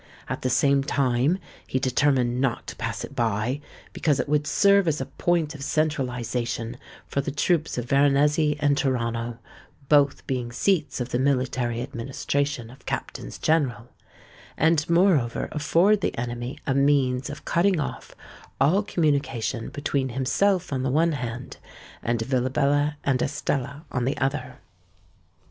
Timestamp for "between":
19.69-20.09